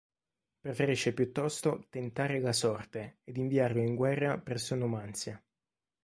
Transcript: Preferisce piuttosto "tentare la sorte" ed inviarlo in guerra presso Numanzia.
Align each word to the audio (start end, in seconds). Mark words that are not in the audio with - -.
Preferisce 0.59 1.13
piuttosto 1.13 1.85
"tentare 1.91 2.39
la 2.39 2.53
sorte" 2.53 3.19
ed 3.23 3.37
inviarlo 3.37 3.81
in 3.83 3.93
guerra 3.93 4.39
presso 4.39 4.73
Numanzia. 4.73 5.39